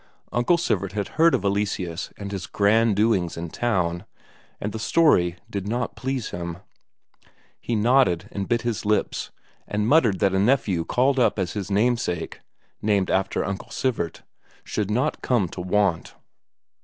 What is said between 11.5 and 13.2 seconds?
his namesake named